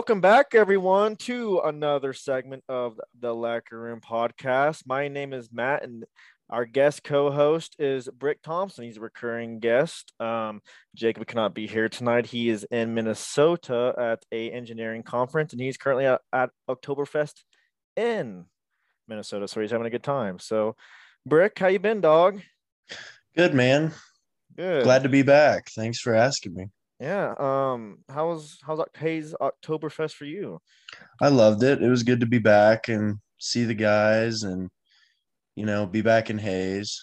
Welcome 0.00 0.22
back, 0.22 0.54
everyone, 0.54 1.16
to 1.16 1.60
another 1.62 2.14
segment 2.14 2.64
of 2.70 2.98
the 3.20 3.34
Locker 3.34 3.78
Room 3.78 4.00
podcast. 4.00 4.86
My 4.86 5.08
name 5.08 5.34
is 5.34 5.50
Matt, 5.52 5.84
and 5.84 6.06
our 6.48 6.64
guest 6.64 7.04
co-host 7.04 7.76
is 7.78 8.08
Brik 8.08 8.40
Thompson. 8.40 8.84
He's 8.84 8.96
a 8.96 9.02
recurring 9.02 9.58
guest. 9.58 10.14
Um, 10.18 10.62
Jacob 10.96 11.26
cannot 11.26 11.54
be 11.54 11.66
here 11.66 11.90
tonight. 11.90 12.24
He 12.24 12.48
is 12.48 12.64
in 12.70 12.94
Minnesota 12.94 13.94
at 13.98 14.24
a 14.32 14.50
engineering 14.50 15.02
conference, 15.02 15.52
and 15.52 15.60
he's 15.60 15.76
currently 15.76 16.06
at, 16.06 16.22
at 16.32 16.48
Oktoberfest 16.66 17.34
in 17.94 18.46
Minnesota. 19.06 19.48
So 19.48 19.60
he's 19.60 19.70
having 19.70 19.86
a 19.86 19.90
good 19.90 20.02
time. 20.02 20.38
So, 20.38 20.76
Brik, 21.26 21.58
how 21.58 21.66
you 21.66 21.78
been, 21.78 22.00
dog? 22.00 22.40
Good 23.36 23.52
man. 23.52 23.92
Good. 24.56 24.82
Glad 24.82 25.02
to 25.02 25.10
be 25.10 25.20
back. 25.20 25.68
Thanks 25.68 26.00
for 26.00 26.14
asking 26.14 26.54
me. 26.54 26.68
Yeah. 27.00 27.34
Um. 27.38 27.98
How 28.08 28.28
was 28.28 28.58
how's 28.62 28.80
Hayes 28.98 29.34
Oktoberfest 29.40 30.12
for 30.12 30.26
you? 30.26 30.60
I 31.20 31.28
loved 31.28 31.62
it. 31.62 31.82
It 31.82 31.88
was 31.88 32.02
good 32.02 32.20
to 32.20 32.26
be 32.26 32.38
back 32.38 32.88
and 32.88 33.18
see 33.38 33.64
the 33.64 33.74
guys 33.74 34.42
and 34.42 34.68
you 35.56 35.64
know 35.64 35.86
be 35.86 36.02
back 36.02 36.28
in 36.28 36.38
Hayes. 36.38 37.02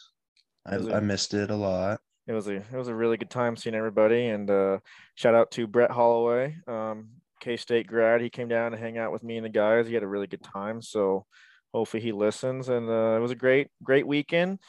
I, 0.66 0.76
it- 0.76 0.94
I 0.94 1.00
missed 1.00 1.34
it 1.34 1.50
a 1.50 1.56
lot. 1.56 2.00
It 2.28 2.34
was 2.34 2.48
a 2.48 2.56
it 2.58 2.74
was 2.74 2.90
a 2.90 2.94
really 2.96 3.18
good 3.18 3.30
time 3.30 3.56
seeing 3.56 3.74
everybody, 3.74 4.28
and 4.28 4.50
uh, 4.52 4.80
shout 5.16 5.34
out 5.34 5.50
to 5.52 5.66
Brett 5.66 5.92
Holloway, 5.92 6.58
um, 6.68 7.08
K 7.40 7.56
State 7.56 7.88
grad. 7.88 8.20
He 8.22 8.30
came 8.30 8.50
down 8.50 8.72
to 8.74 8.78
hang 8.78 8.98
out 8.98 9.14
with 9.14 9.24
me 9.24 9.38
and 9.38 9.46
the 9.46 9.50
guys. 9.50 9.88
He 9.88 9.94
had 9.94 10.04
a 10.04 10.08
really 10.08 10.28
good 10.28 10.44
time, 10.44 10.82
so 10.82 11.26
hopefully 11.74 12.04
he 12.04 12.12
listens. 12.12 12.68
And 12.68 12.90
uh, 12.90 13.16
it 13.16 13.22
was 13.22 13.32
a 13.32 13.36
great 13.36 13.70
great 13.82 14.06
weekend. 14.06 14.60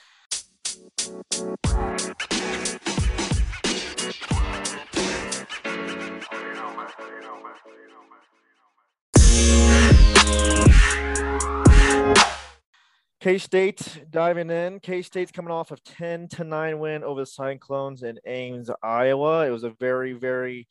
K 13.21 13.39
State 13.39 14.05
diving 14.11 14.49
in. 14.51 14.79
K 14.79 15.03
State's 15.03 15.33
coming 15.33 15.51
off 15.51 15.73
of 15.73 15.83
10 15.83 16.29
to 16.29 16.45
9 16.45 16.79
win 16.79 17.03
over 17.03 17.23
the 17.23 17.27
Cyclones 17.27 18.05
in 18.05 18.21
Ames, 18.25 18.71
Iowa. 18.83 19.47
It 19.47 19.51
was 19.51 19.65
a 19.65 19.71
very, 19.71 20.13
very 20.13 20.69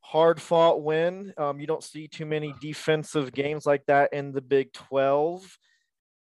hard 0.00 0.40
fought 0.40 0.82
win. 0.82 1.34
Um, 1.36 1.60
you 1.60 1.66
don't 1.66 1.84
see 1.84 2.08
too 2.08 2.24
many 2.24 2.54
defensive 2.60 3.32
games 3.32 3.66
like 3.66 3.84
that 3.86 4.14
in 4.14 4.32
the 4.32 4.40
Big 4.40 4.72
12. 4.72 5.58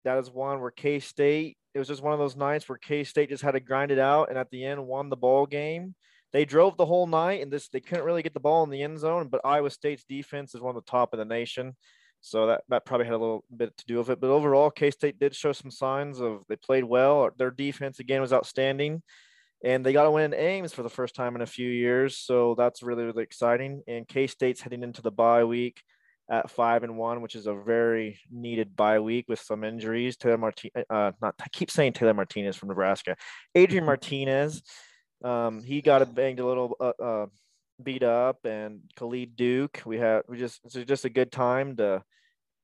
That 0.03 0.17
is 0.17 0.29
one 0.29 0.59
where 0.59 0.71
K 0.71 0.99
State, 0.99 1.57
it 1.73 1.79
was 1.79 1.87
just 1.87 2.03
one 2.03 2.13
of 2.13 2.19
those 2.19 2.35
nights 2.35 2.67
where 2.67 2.77
K 2.77 3.05
State 3.05 3.29
just 3.29 3.43
had 3.43 3.51
to 3.51 3.61
grind 3.61 3.91
it 3.91 3.99
out 3.99 4.29
and 4.29 4.37
at 4.37 4.49
the 4.51 4.65
end 4.65 4.85
won 4.85 5.09
the 5.09 5.15
ball 5.15 5.45
game. 5.45 5.95
They 6.33 6.43
drove 6.43 6.75
the 6.75 6.85
whole 6.85 7.07
night 7.07 7.41
and 7.41 7.51
this 7.51 7.69
they 7.69 7.79
couldn't 7.79 8.05
really 8.05 8.23
get 8.23 8.33
the 8.33 8.39
ball 8.41 8.63
in 8.63 8.69
the 8.69 8.83
end 8.83 8.99
zone, 8.99 9.29
but 9.29 9.41
Iowa 9.45 9.69
State's 9.69 10.03
defense 10.03 10.55
is 10.55 10.61
one 10.61 10.75
of 10.75 10.83
the 10.83 10.91
top 10.91 11.13
of 11.13 11.19
the 11.19 11.25
nation. 11.25 11.75
So 12.21 12.47
that, 12.47 12.63
that 12.69 12.85
probably 12.85 13.07
had 13.07 13.15
a 13.15 13.17
little 13.17 13.43
bit 13.55 13.75
to 13.77 13.85
do 13.85 13.97
with 13.97 14.09
it. 14.09 14.21
But 14.21 14.29
overall, 14.29 14.69
K 14.69 14.91
State 14.91 15.19
did 15.19 15.35
show 15.35 15.51
some 15.51 15.71
signs 15.71 16.19
of 16.21 16.43
they 16.47 16.55
played 16.55 16.83
well. 16.83 17.29
Their 17.37 17.51
defense 17.51 17.99
again 17.99 18.21
was 18.21 18.31
outstanding. 18.31 19.01
And 19.63 19.85
they 19.85 19.93
got 19.93 20.03
to 20.03 20.11
win 20.11 20.33
in 20.33 20.39
Ames 20.39 20.73
for 20.73 20.81
the 20.81 20.89
first 20.89 21.13
time 21.13 21.35
in 21.35 21.41
a 21.41 21.47
few 21.47 21.69
years. 21.69 22.17
So 22.17 22.55
that's 22.55 22.81
really, 22.81 23.03
really 23.03 23.23
exciting. 23.23 23.83
And 23.87 24.07
K 24.07 24.27
State's 24.27 24.61
heading 24.61 24.83
into 24.83 25.01
the 25.01 25.11
bye 25.11 25.43
week 25.43 25.81
at 26.29 26.49
five 26.49 26.83
and 26.83 26.97
one, 26.97 27.21
which 27.21 27.35
is 27.35 27.45
a 27.45 27.53
very 27.53 28.19
needed 28.31 28.75
bye 28.75 28.99
week 28.99 29.25
with 29.27 29.39
some 29.39 29.63
injuries. 29.63 30.15
Taylor 30.15 30.37
Martinez, 30.37 30.85
uh, 30.89 31.11
not 31.21 31.35
I 31.39 31.47
keep 31.51 31.69
saying 31.69 31.93
Taylor 31.93 32.13
Martinez 32.13 32.55
from 32.55 32.69
Nebraska. 32.69 33.15
Adrian 33.53 33.85
Martinez, 33.91 34.63
um, 35.23 35.61
he 35.61 35.81
got 35.81 36.01
a 36.01 36.05
banged 36.05 36.39
a 36.39 36.45
little 36.45 36.75
uh, 36.79 37.03
uh, 37.03 37.25
beat 37.83 38.03
up, 38.03 38.45
and 38.45 38.81
Khalid 38.95 39.35
Duke. 39.35 39.81
We 39.85 39.97
have 39.97 40.23
we 40.27 40.37
just 40.37 40.61
it's 40.63 40.75
just 40.75 41.05
a 41.05 41.09
good 41.09 41.31
time 41.31 41.75
to 41.77 42.03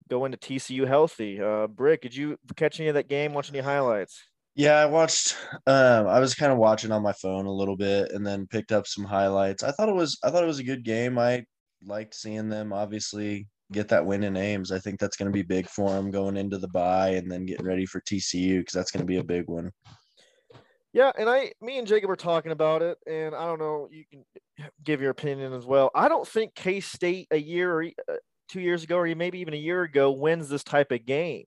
go 0.10 0.26
into 0.26 0.38
TCU 0.38 0.88
healthy. 0.88 1.42
Uh, 1.42 1.68
Brik, 1.68 2.02
did 2.02 2.16
you 2.16 2.38
catch 2.56 2.80
any 2.80 2.90
of 2.90 2.96
that 2.96 3.10
game? 3.10 3.34
Watch 3.34 3.50
any 3.50 3.60
highlights? 3.60 4.24
Yeah, 4.56 4.76
I 4.76 4.86
watched. 4.86 5.38
Um, 5.68 6.08
I 6.08 6.20
was 6.20 6.34
kind 6.34 6.52
of 6.52 6.58
watching 6.58 6.92
on 6.92 7.04
my 7.04 7.14
phone 7.14 7.46
a 7.46 7.52
little 7.52 7.78
bit, 7.78 8.12
and 8.12 8.26
then 8.26 8.48
picked 8.48 8.72
up 8.72 8.88
some 8.88 9.06
highlights. 9.06 9.64
I 9.64 9.72
thought 9.72 9.90
it 9.90 9.96
was. 9.96 10.18
I 10.24 10.30
thought 10.30 10.44
it 10.44 10.48
was 10.48 10.60
a 10.60 10.64
good 10.64 10.84
game. 10.84 11.20
I 11.20 11.46
liked 11.86 12.16
seeing 12.16 12.50
them. 12.50 12.74
Obviously, 12.74 13.48
get 13.72 13.90
that 13.90 14.06
win 14.06 14.24
in 14.24 14.38
Ames. 14.38 14.72
I 14.72 14.80
think 14.80 15.00
that's 15.00 15.18
going 15.18 15.32
to 15.32 15.34
be 15.34 15.44
big 15.44 15.68
for 15.68 15.92
them 15.92 16.12
going 16.12 16.38
into 16.38 16.58
the 16.58 16.70
bye 16.70 17.10
and 17.10 17.32
then 17.32 17.46
getting 17.46 17.66
ready 17.66 17.86
for 17.86 18.02
TCU 18.02 18.60
because 18.60 18.74
that's 18.74 18.92
going 18.92 19.02
to 19.02 19.06
be 19.06 19.18
a 19.18 19.24
big 19.24 19.48
one. 19.48 19.72
Yeah, 20.98 21.12
and 21.16 21.30
I, 21.30 21.52
me 21.62 21.78
and 21.78 21.86
Jacob 21.86 22.10
were 22.10 22.16
talking 22.16 22.52
about 22.52 22.82
it, 22.82 22.98
and 23.06 23.36
I 23.36 23.46
don't 23.46 23.60
know. 23.60 23.88
You 23.92 24.04
can 24.10 24.26
give 24.84 25.00
your 25.00 25.12
opinion 25.12 25.54
as 25.54 25.64
well. 25.64 25.92
I 25.94 26.08
don't 26.08 26.28
think 26.28 26.56
K 26.56 26.80
State 26.80 27.28
a 27.30 27.38
year 27.38 27.72
or 27.72 27.84
uh, 27.84 28.16
two 28.50 28.62
years 28.62 28.84
ago, 28.84 28.98
or 28.98 29.16
maybe 29.16 29.38
even 29.38 29.54
a 29.54 29.58
year 29.58 29.84
ago, 29.84 30.10
wins 30.10 30.50
this 30.50 30.64
type 30.64 30.92
of 30.92 31.06
game. 31.06 31.44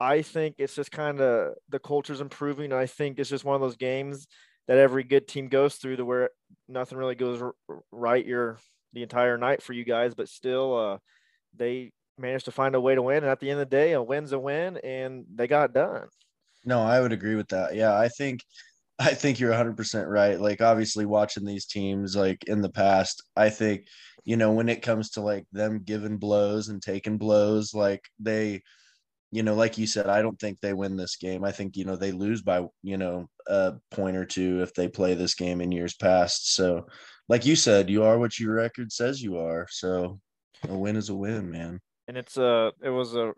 I 0.00 0.22
think 0.22 0.54
it's 0.56 0.74
just 0.74 0.90
kind 0.90 1.20
of 1.20 1.52
the 1.68 1.78
culture's 1.78 2.22
improving. 2.22 2.72
I 2.72 2.86
think 2.86 3.18
it's 3.18 3.28
just 3.28 3.44
one 3.44 3.54
of 3.54 3.60
those 3.60 3.76
games 3.76 4.26
that 4.68 4.78
every 4.78 5.04
good 5.04 5.28
team 5.28 5.48
goes 5.48 5.74
through 5.74 5.96
to 5.96 6.06
where 6.06 6.30
nothing 6.66 6.96
really 6.96 7.14
goes 7.14 7.42
right 7.92 8.24
your 8.24 8.56
the 8.94 9.02
entire 9.02 9.36
night 9.36 9.62
for 9.62 9.74
you 9.74 9.84
guys, 9.84 10.14
but 10.14 10.30
still, 10.30 10.74
uh, 10.74 10.98
they 11.54 11.92
managed 12.16 12.46
to 12.46 12.52
find 12.52 12.74
a 12.74 12.80
way 12.80 12.94
to 12.94 13.02
win. 13.02 13.18
And 13.18 13.26
at 13.26 13.38
the 13.38 13.50
end 13.50 13.60
of 13.60 13.68
the 13.68 13.76
day, 13.76 13.92
a 13.92 14.02
win's 14.02 14.32
a 14.32 14.38
win, 14.38 14.78
and 14.78 15.26
they 15.34 15.46
got 15.46 15.74
done. 15.74 16.06
No, 16.64 16.80
I 16.80 17.00
would 17.00 17.12
agree 17.12 17.34
with 17.34 17.48
that. 17.48 17.74
Yeah, 17.74 17.94
I 17.94 18.08
think 18.08 18.40
I 18.98 19.14
think 19.14 19.38
you're 19.38 19.52
100% 19.52 20.08
right. 20.08 20.40
Like 20.40 20.60
obviously 20.60 21.06
watching 21.06 21.44
these 21.44 21.66
teams 21.66 22.16
like 22.16 22.44
in 22.44 22.60
the 22.60 22.70
past, 22.70 23.22
I 23.36 23.50
think 23.50 23.86
you 24.24 24.36
know 24.36 24.52
when 24.52 24.68
it 24.68 24.82
comes 24.82 25.10
to 25.10 25.20
like 25.20 25.46
them 25.52 25.82
giving 25.84 26.18
blows 26.18 26.68
and 26.68 26.82
taking 26.82 27.16
blows, 27.16 27.74
like 27.74 28.04
they 28.18 28.62
you 29.30 29.42
know, 29.42 29.54
like 29.54 29.76
you 29.76 29.86
said, 29.86 30.06
I 30.06 30.22
don't 30.22 30.38
think 30.38 30.60
they 30.60 30.72
win 30.72 30.96
this 30.96 31.16
game. 31.16 31.44
I 31.44 31.52
think, 31.52 31.76
you 31.76 31.84
know, 31.84 31.96
they 31.96 32.12
lose 32.12 32.40
by, 32.40 32.66
you 32.82 32.96
know, 32.96 33.28
a 33.46 33.74
point 33.90 34.16
or 34.16 34.24
two 34.24 34.62
if 34.62 34.72
they 34.72 34.88
play 34.88 35.14
this 35.14 35.34
game 35.34 35.60
in 35.60 35.70
years 35.70 35.94
past. 35.94 36.54
So, 36.54 36.86
like 37.28 37.44
you 37.44 37.54
said, 37.54 37.90
you 37.90 38.04
are 38.04 38.18
what 38.18 38.38
your 38.38 38.54
record 38.54 38.90
says 38.90 39.22
you 39.22 39.36
are. 39.36 39.66
So, 39.70 40.18
a 40.66 40.74
win 40.74 40.96
is 40.96 41.10
a 41.10 41.14
win, 41.14 41.50
man. 41.50 41.80
and 42.08 42.16
it's 42.16 42.38
a 42.38 42.72
it 42.82 42.88
was 42.88 43.14
a 43.14 43.32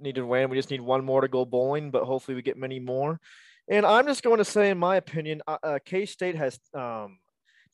needed 0.00 0.24
win. 0.24 0.48
We 0.48 0.56
just 0.56 0.70
need 0.70 0.80
one 0.80 1.04
more 1.04 1.20
to 1.20 1.28
go 1.28 1.44
bowling, 1.44 1.90
but 1.90 2.04
hopefully 2.04 2.34
we 2.34 2.42
get 2.42 2.56
many 2.56 2.80
more. 2.80 3.20
And 3.68 3.86
I'm 3.86 4.06
just 4.06 4.22
going 4.22 4.38
to 4.38 4.44
say, 4.44 4.70
in 4.70 4.78
my 4.78 4.96
opinion, 4.96 5.42
uh, 5.46 5.56
uh, 5.62 5.78
K 5.84 6.06
State 6.06 6.36
has 6.36 6.58
um, 6.74 7.18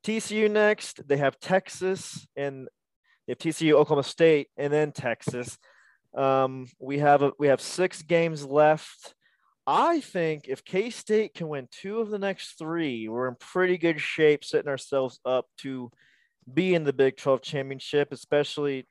TCU 0.05 0.51
next. 0.51 1.07
They 1.07 1.17
have 1.17 1.41
Texas, 1.41 2.27
and 2.37 2.69
they 3.27 3.33
have 3.33 3.39
TCU, 3.39 3.73
Oklahoma 3.73 4.05
State, 4.05 4.49
and 4.57 4.73
then 4.73 4.93
Texas. 4.93 5.59
Um, 6.17 6.67
we 6.79 6.99
have 6.99 7.23
a, 7.23 7.33
we 7.39 7.49
have 7.49 7.61
six 7.61 8.03
games 8.03 8.45
left. 8.45 9.15
I 9.67 10.01
think 10.01 10.47
if 10.49 10.65
K 10.65 10.91
State 10.91 11.35
can 11.35 11.49
win 11.49 11.69
two 11.71 12.01
of 12.01 12.11
the 12.11 12.19
next 12.19 12.59
three, 12.59 13.09
we're 13.09 13.29
in 13.29 13.37
pretty 13.39 13.79
good 13.79 14.01
shape, 14.01 14.45
setting 14.45 14.71
ourselves 14.71 15.21
up 15.25 15.47
to 15.59 15.91
be 16.53 16.75
in 16.75 16.85
the 16.85 16.93
Big 16.93 17.17
12 17.17 17.43
championship, 17.43 18.13
especially 18.13 18.87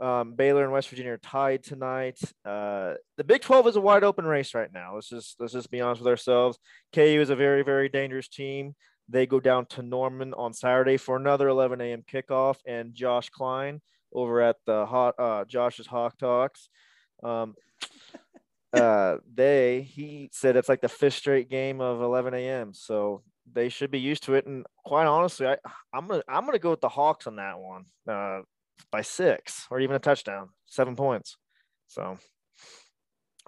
um, 0.00 0.34
Baylor 0.34 0.64
and 0.64 0.72
West 0.72 0.88
Virginia 0.88 1.12
are 1.12 1.18
tied 1.18 1.62
tonight. 1.62 2.18
Uh, 2.44 2.94
the 3.16 3.24
Big 3.24 3.42
12 3.42 3.68
is 3.68 3.76
a 3.76 3.80
wide 3.80 4.04
open 4.04 4.24
race 4.24 4.54
right 4.54 4.72
now. 4.72 4.94
Let's 4.94 5.08
just 5.08 5.38
let's 5.38 5.52
just 5.52 5.70
be 5.70 5.80
honest 5.80 6.00
with 6.00 6.08
ourselves. 6.08 6.58
KU 6.94 7.02
is 7.02 7.30
a 7.30 7.36
very 7.36 7.62
very 7.62 7.88
dangerous 7.88 8.28
team. 8.28 8.74
They 9.08 9.26
go 9.26 9.40
down 9.40 9.66
to 9.66 9.82
Norman 9.82 10.34
on 10.34 10.52
Saturday 10.52 10.96
for 10.96 11.16
another 11.16 11.48
11 11.48 11.80
a.m. 11.80 12.02
kickoff, 12.10 12.56
and 12.66 12.94
Josh 12.94 13.28
Klein 13.28 13.80
over 14.12 14.40
at 14.40 14.56
the 14.66 14.86
hot 14.86 15.14
uh, 15.18 15.44
Josh's 15.44 15.86
Hawk 15.86 16.16
Talks. 16.16 16.68
Um, 17.22 17.54
uh, 18.72 19.16
they 19.34 19.82
he 19.82 20.30
said 20.32 20.56
it's 20.56 20.68
like 20.68 20.80
the 20.80 20.88
fifth 20.88 21.14
straight 21.14 21.50
game 21.50 21.80
of 21.80 22.00
11 22.00 22.34
a.m. 22.34 22.72
So 22.72 23.22
they 23.52 23.68
should 23.68 23.90
be 23.90 24.00
used 24.00 24.22
to 24.24 24.34
it. 24.34 24.46
And 24.46 24.64
quite 24.84 25.06
honestly, 25.06 25.46
I 25.46 25.56
I'm 25.92 26.06
gonna 26.06 26.22
I'm 26.28 26.46
gonna 26.46 26.58
go 26.58 26.70
with 26.70 26.80
the 26.80 26.88
Hawks 26.88 27.26
on 27.26 27.36
that 27.36 27.58
one. 27.58 27.84
Uh, 28.08 28.42
by 28.90 29.02
six 29.02 29.66
or 29.70 29.80
even 29.80 29.96
a 29.96 30.00
touchdown, 30.00 30.50
seven 30.66 30.96
points. 30.96 31.36
So, 31.88 32.18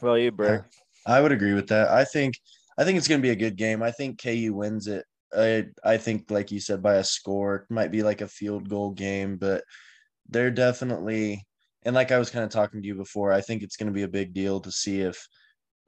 well, 0.01 0.19
you, 0.19 0.33
Brik. 0.33 0.63
I 1.07 1.21
would 1.21 1.33
agree 1.33 1.55
with 1.55 1.69
that. 1.69 1.89
I 1.89 2.05
think 2.05 2.35
I 2.79 2.85
think 2.85 2.99
it's 2.99 3.09
going 3.09 3.21
to 3.21 3.27
be 3.27 3.31
a 3.31 3.37
good 3.37 3.57
game. 3.57 3.83
I 3.83 3.91
think 3.91 4.21
KU 4.23 4.55
wins 4.55 4.87
it. 4.87 5.05
I 5.37 5.67
I 5.85 5.97
think 5.97 6.31
like 6.31 6.51
you 6.51 6.61
said 6.61 6.83
by 6.83 6.97
a 6.97 7.05
score. 7.05 7.57
It 7.57 7.75
might 7.75 7.91
be 7.91 8.03
like 8.03 8.21
a 8.21 8.29
field 8.29 8.69
goal 8.69 8.91
game, 8.91 9.37
but 9.37 9.65
they're 10.29 10.51
definitely 10.51 11.47
and 11.85 11.95
like 11.95 12.13
I 12.13 12.19
was 12.19 12.31
kind 12.31 12.45
of 12.45 12.51
talking 12.51 12.81
to 12.81 12.87
you 12.87 12.95
before, 12.95 13.33
I 13.33 13.41
think 13.41 13.63
it's 13.63 13.77
going 13.77 13.89
to 13.89 13.93
be 13.93 14.03
a 14.03 14.09
big 14.09 14.33
deal 14.33 14.61
to 14.61 14.71
see 14.71 15.01
if, 15.01 15.27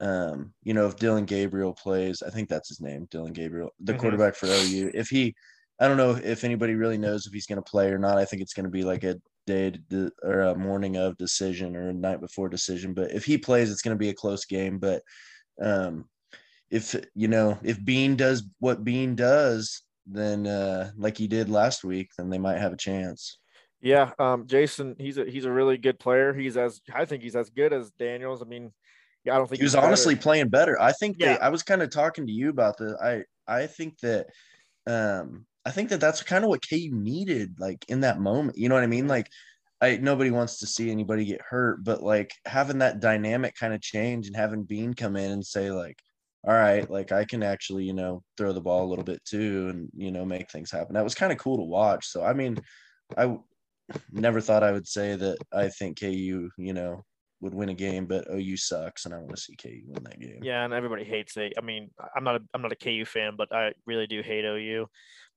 um, 0.01 0.53
you 0.63 0.73
know, 0.73 0.87
if 0.87 0.97
Dillon 0.97 1.25
Gabriel 1.25 1.73
plays. 1.73 2.21
I 2.21 2.29
think 2.29 2.49
that's 2.49 2.67
his 2.67 2.81
name, 2.81 3.07
Dillon 3.11 3.33
Gabriel, 3.33 3.73
the 3.79 3.93
Mhm. 3.93 3.99
quarterback 3.99 4.35
for 4.35 4.47
OU. 4.47 4.91
If 4.93 5.07
he, 5.07 5.33
I 5.79 5.87
don't 5.87 5.97
know 5.97 6.11
if 6.11 6.43
anybody 6.43 6.75
really 6.75 6.97
knows 6.97 7.25
if 7.25 7.33
he's 7.33 7.45
going 7.47 7.63
to 7.63 7.69
play 7.69 7.89
or 7.91 7.97
not. 7.97 8.17
I 8.17 8.25
think 8.25 8.41
it's 8.41 8.53
going 8.53 8.65
to 8.65 8.69
be 8.69 8.83
like 8.83 9.03
a 9.03 9.15
day 9.45 9.73
to, 9.89 10.11
or 10.23 10.41
a 10.41 10.55
morning 10.55 10.97
of 10.97 11.17
decision 11.17 11.75
or 11.75 11.89
a 11.89 11.93
night 11.93 12.21
before 12.21 12.49
decision. 12.49 12.93
But 12.93 13.11
if 13.11 13.25
he 13.25 13.37
plays, 13.37 13.71
it's 13.71 13.81
going 13.81 13.95
to 13.95 13.99
be 13.99 14.09
a 14.09 14.13
close 14.13 14.45
game. 14.45 14.79
But 14.79 15.03
um, 15.61 16.05
if 16.69 16.95
you 17.13 17.27
know 17.27 17.57
if 17.63 17.83
Bean 17.83 18.15
does 18.15 18.43
what 18.59 18.83
Bean 18.83 19.15
does, 19.15 19.81
then 20.05 20.47
uh, 20.47 20.91
like 20.97 21.17
he 21.17 21.27
did 21.27 21.49
last 21.49 21.83
week, 21.83 22.09
then 22.17 22.29
they 22.29 22.37
might 22.39 22.59
have 22.59 22.73
a 22.73 22.77
chance. 22.77 23.39
Yeah, 23.81 24.11
um, 24.17 24.47
Jason, 24.47 24.95
he's 24.97 25.17
a 25.17 25.25
he's 25.25 25.45
a 25.45 25.51
really 25.51 25.77
good 25.77 25.99
player. 25.99 26.33
He's 26.33 26.57
as 26.57 26.81
I 26.93 27.05
think 27.05 27.21
he's 27.21 27.35
as 27.35 27.49
good 27.49 27.71
as 27.71 27.91
Daniels. 27.91 28.41
I 28.41 28.45
mean, 28.45 28.73
yeah, 29.23 29.35
I 29.35 29.37
don't 29.37 29.47
think 29.47 29.59
He 29.59 29.63
was 29.63 29.73
he's 29.73 29.75
better. 29.75 29.87
honestly 29.87 30.15
playing 30.15 30.49
better. 30.49 30.79
I 30.81 30.91
think 30.91 31.17
Yeah. 31.19 31.33
they, 31.33 31.39
I 31.39 31.49
was 31.49 31.61
kind 31.63 31.81
of 31.81 31.89
talking 31.91 32.25
to 32.25 32.33
you 32.33 32.49
about 32.49 32.77
this. 32.77 32.93
I 33.01 33.23
I 33.47 33.67
think 33.67 33.99
that 33.99 34.27
um 34.87 35.45
I 35.65 35.71
think 35.71 35.89
that 35.89 35.99
that's 35.99 36.21
kind 36.23 36.43
of 36.43 36.49
what 36.49 36.67
KU 36.67 36.91
needed 36.91 37.55
like 37.59 37.85
in 37.87 38.01
that 38.01 38.19
moment. 38.19 38.57
You 38.57 38.69
know 38.69 38.75
what 38.75 38.83
I 38.83 38.87
mean? 38.87 39.07
Like 39.07 39.29
I 39.81 39.97
nobody 39.97 40.31
wants 40.31 40.59
to 40.59 40.67
see 40.67 40.91
anybody 40.91 41.25
get 41.25 41.41
hurt, 41.41 41.83
but 41.83 42.03
like 42.03 42.31
having 42.45 42.79
that 42.79 42.99
dynamic 42.99 43.55
kind 43.55 43.73
of 43.73 43.81
change 43.81 44.27
and 44.27 44.35
having 44.35 44.63
Bean 44.63 44.93
come 44.93 45.15
in 45.15 45.31
and 45.31 45.45
say 45.45 45.71
like 45.71 45.99
all 46.47 46.53
right, 46.53 46.89
like 46.91 47.11
I 47.11 47.25
can 47.25 47.41
actually, 47.41 47.85
you 47.85 47.93
know, 47.93 48.21
throw 48.37 48.53
the 48.53 48.61
ball 48.61 48.85
a 48.85 48.89
little 48.89 49.03
bit 49.03 49.23
too 49.25 49.67
and, 49.69 49.89
you 49.95 50.11
know, 50.11 50.23
make 50.23 50.51
things 50.51 50.69
happen. 50.69 50.93
That 50.93 51.03
was 51.03 51.15
kind 51.15 51.31
of 51.31 51.39
cool 51.39 51.57
to 51.57 51.63
watch. 51.63 52.05
So 52.07 52.23
I 52.23 52.33
mean, 52.33 52.59
I 53.17 53.35
never 54.11 54.41
thought 54.41 54.63
I 54.63 54.71
would 54.71 54.87
say 54.87 55.15
that 55.15 55.37
I 55.51 55.69
think 55.69 55.99
KU, 55.99 56.49
you 56.57 56.73
know, 56.73 57.03
would 57.41 57.53
win 57.53 57.69
a 57.69 57.73
game, 57.73 58.05
but 58.05 58.27
OU 58.31 58.57
sucks, 58.57 59.05
and 59.05 59.13
I 59.13 59.17
want 59.17 59.35
to 59.35 59.41
see 59.41 59.55
KU 59.55 59.81
win 59.87 60.03
that 60.03 60.19
game. 60.19 60.39
Yeah, 60.41 60.63
and 60.63 60.73
everybody 60.73 61.03
hates 61.03 61.35
it. 61.37 61.53
I 61.57 61.61
mean, 61.61 61.89
I'm 62.15 62.23
not 62.23 62.35
a 62.35 62.39
I'm 62.53 62.61
not 62.61 62.71
a 62.71 62.75
KU 62.75 63.05
fan, 63.05 63.33
but 63.37 63.53
I 63.53 63.73
really 63.85 64.07
do 64.07 64.21
hate 64.21 64.45
OU. 64.45 64.87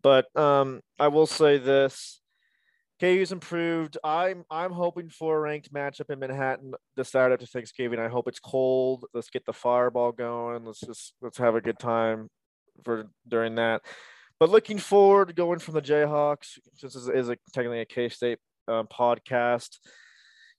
But 0.02 0.34
um, 0.36 0.80
I 0.98 1.08
will 1.08 1.26
say 1.26 1.58
this: 1.58 2.20
KU's 3.00 3.32
improved. 3.32 3.98
I'm 4.02 4.44
I'm 4.50 4.72
hoping 4.72 5.08
for 5.08 5.36
a 5.36 5.40
ranked 5.40 5.72
matchup 5.72 6.10
in 6.10 6.18
Manhattan 6.18 6.74
this 6.96 7.10
Saturday 7.10 7.34
after 7.34 7.46
Thanksgiving. 7.46 7.98
I 7.98 8.08
hope 8.08 8.28
it's 8.28 8.40
cold. 8.40 9.04
Let's 9.14 9.30
get 9.30 9.44
the 9.46 9.52
fireball 9.52 10.12
going. 10.12 10.64
Let's 10.64 10.80
just 10.80 11.14
let's 11.20 11.38
have 11.38 11.54
a 11.54 11.60
good 11.60 11.78
time 11.78 12.28
for 12.84 13.06
during 13.26 13.56
that. 13.56 13.82
But 14.40 14.50
looking 14.50 14.78
forward 14.78 15.34
going 15.34 15.58
from 15.58 15.74
the 15.74 15.82
Jayhawks, 15.82 16.58
since 16.74 16.94
this 16.94 17.08
is 17.08 17.28
a, 17.28 17.36
technically 17.52 17.80
a 17.80 17.84
K 17.84 18.08
State 18.08 18.38
uh, 18.66 18.84
podcast. 18.84 19.78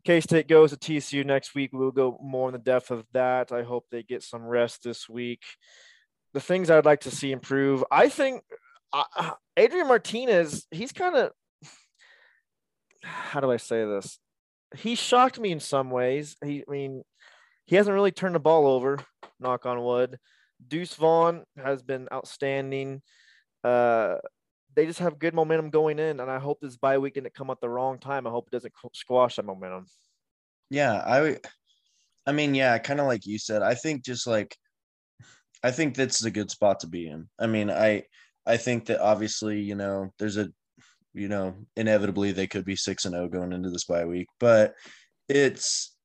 K 0.05 0.21
State 0.21 0.47
goes 0.47 0.71
to 0.71 0.77
TCU 0.77 1.25
next 1.25 1.55
week. 1.55 1.71
We'll 1.73 1.91
go 1.91 2.17
more 2.21 2.49
in 2.49 2.53
the 2.53 2.59
depth 2.59 2.91
of 2.91 3.05
that. 3.13 3.51
I 3.51 3.63
hope 3.63 3.85
they 3.89 4.03
get 4.03 4.23
some 4.23 4.43
rest 4.43 4.83
this 4.83 5.09
week. 5.09 5.43
The 6.33 6.39
things 6.39 6.69
I'd 6.69 6.85
like 6.85 7.01
to 7.01 7.11
see 7.11 7.31
improve, 7.31 7.83
I 7.91 8.07
think 8.07 8.43
Adrian 9.57 9.87
Martinez, 9.87 10.65
he's 10.71 10.91
kind 10.91 11.15
of, 11.15 11.31
how 13.03 13.39
do 13.39 13.51
I 13.51 13.57
say 13.57 13.85
this? 13.85 14.19
He 14.75 14.95
shocked 14.95 15.39
me 15.39 15.51
in 15.51 15.59
some 15.59 15.89
ways. 15.89 16.35
He, 16.43 16.63
I 16.67 16.71
mean, 16.71 17.03
he 17.65 17.75
hasn't 17.75 17.93
really 17.93 18.11
turned 18.11 18.35
the 18.35 18.39
ball 18.39 18.67
over, 18.67 18.99
knock 19.39 19.65
on 19.65 19.83
wood. 19.83 20.17
Deuce 20.67 20.93
Vaughn 20.95 21.43
has 21.57 21.81
been 21.81 22.07
outstanding. 22.11 23.01
Uh, 23.63 24.15
they 24.75 24.85
just 24.85 24.99
have 24.99 25.19
good 25.19 25.33
momentum 25.33 25.69
going 25.69 25.99
in, 25.99 26.19
and 26.19 26.29
I 26.29 26.39
hope 26.39 26.59
this 26.61 26.77
bye 26.77 26.97
week 26.97 27.15
didn't 27.15 27.33
come 27.33 27.49
at 27.49 27.59
the 27.61 27.69
wrong 27.69 27.99
time. 27.99 28.27
I 28.27 28.29
hope 28.29 28.47
it 28.47 28.51
doesn't 28.51 28.73
squash 28.93 29.35
that 29.35 29.45
momentum. 29.45 29.85
Yeah, 30.69 30.93
I 30.93 31.37
I 32.25 32.31
mean, 32.31 32.53
yeah, 32.53 32.77
kind 32.77 32.99
of 32.99 33.07
like 33.07 33.25
you 33.25 33.39
said. 33.39 33.61
I 33.61 33.73
think 33.73 34.03
just 34.03 34.27
like 34.27 34.55
I 35.63 35.71
think 35.71 35.95
this 35.95 36.19
is 36.19 36.25
a 36.25 36.31
good 36.31 36.51
spot 36.51 36.81
to 36.81 36.87
be 36.87 37.07
in. 37.07 37.27
I 37.39 37.47
mean, 37.47 37.69
I 37.69 38.03
I 38.49 38.57
think 38.57 38.87
that 38.87 39.01
obviously, 39.01 39.61
you 39.61 39.75
know, 39.75 40.11
there's 40.19 40.37
a 40.37 40.49
you 41.13 41.27
know, 41.27 41.55
inevitably 41.75 42.31
they 42.31 42.47
could 42.47 42.65
be 42.65 42.75
6 42.75 43.05
and 43.05 43.13
0 43.15 43.29
going 43.29 43.51
into 43.51 43.69
this 43.69 43.85
bye 43.85 44.05
week, 44.05 44.27
but 44.39 44.73
it's 45.27 45.95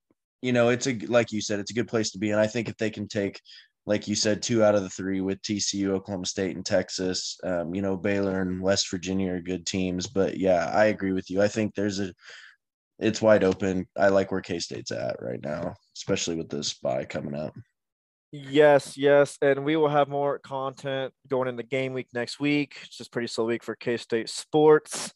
you 0.43 0.53
know, 0.53 0.69
it's 0.69 0.87
a 0.87 0.95
like 1.07 1.33
you 1.33 1.41
said, 1.41 1.59
it's 1.59 1.71
a 1.71 1.75
good 1.75 1.89
place 1.89 2.11
to 2.13 2.19
be 2.19 2.31
and 2.31 2.41
I 2.41 2.47
think 2.47 2.69
if 2.69 2.77
they 2.77 2.91
can 2.91 3.09
take 3.09 3.41
like 3.87 4.09
you 4.09 4.15
said, 4.15 4.43
two 4.43 4.65
out 4.65 4.75
of 4.75 4.83
the 4.83 4.89
three 4.89 5.21
with 5.21 5.43
TCU, 5.43 5.91
Oklahoma 5.91 6.25
State, 6.25 6.57
and 6.57 6.65
Texas. 6.65 7.39
Um, 7.45 7.75
you 7.75 7.83
know, 7.83 7.97
Baylor 7.97 8.41
and 8.41 8.63
West 8.63 8.91
Virginia 8.91 9.33
are 9.35 9.41
good 9.41 9.67
teams, 9.67 10.07
but 10.07 10.39
yeah, 10.39 10.71
I 10.73 10.87
agree 10.87 11.13
with 11.13 11.29
you. 11.29 11.43
I 11.43 11.49
think 11.49 11.75
there's 11.75 12.01
a 12.01 12.13
it's 12.99 13.21
wide 13.21 13.45
open. 13.45 13.87
I 13.97 14.09
like 14.09 14.33
where 14.33 14.41
K 14.41 14.59
State's 14.59 14.91
at 14.91 15.21
right 15.21 15.43
now, 15.43 15.75
especially 15.97 16.37
with 16.37 16.49
this 16.49 16.75
bye 16.75 17.05
coming 17.05 17.35
up. 17.35 17.55
Yes, 18.37 18.97
yes, 18.97 19.39
and 19.41 19.65
we 19.65 19.77
will 19.77 19.89
have 19.89 20.09
more 20.09 20.41
content 20.41 21.15
going 21.29 21.47
into 21.47 21.63
game 21.63 21.93
week 21.93 22.09
next 22.13 22.41
week. 22.41 22.75
It's 22.83 22.99
just 22.99 23.13
pretty 23.13 23.29
slow 23.29 23.45
week 23.45 23.63
for 23.63 23.77
K 23.77 23.97
State 23.97 24.29
sports. 24.29 25.15